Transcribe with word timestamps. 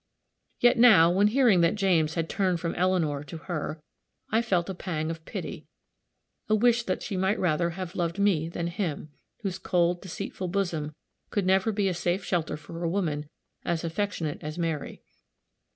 Yet 0.61 0.79
now, 0.79 1.11
when 1.11 1.27
hearing 1.27 1.61
that 1.61 1.75
James 1.75 2.15
had 2.15 2.27
turned 2.27 2.59
from 2.59 2.73
Eleanor 2.73 3.23
to 3.23 3.37
her, 3.37 3.83
I 4.31 4.41
felt 4.41 4.67
a 4.67 4.73
pang 4.73 5.11
of 5.11 5.23
pity 5.25 5.67
a 6.49 6.55
wish 6.55 6.81
that 6.85 7.03
she 7.03 7.15
might 7.15 7.37
rather 7.37 7.69
have 7.77 7.93
loved 7.93 8.17
me 8.17 8.49
than 8.49 8.65
him 8.65 9.11
whose 9.43 9.59
cold, 9.59 10.01
deceitful 10.01 10.47
bosom 10.47 10.95
could 11.29 11.45
never 11.45 11.71
be 11.71 11.87
a 11.87 11.93
safe 11.93 12.25
shelter 12.25 12.57
for 12.57 12.83
a 12.83 12.89
woman 12.89 13.29
as 13.63 13.83
affectionate 13.83 14.41
as 14.43 14.57
Mary. 14.57 15.03